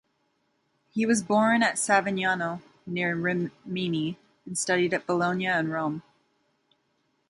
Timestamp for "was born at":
1.05-1.75